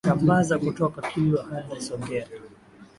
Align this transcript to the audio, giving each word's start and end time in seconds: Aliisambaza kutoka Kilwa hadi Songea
Aliisambaza 0.07 0.59
kutoka 0.59 1.01
Kilwa 1.01 1.43
hadi 1.45 1.81
Songea 1.81 2.27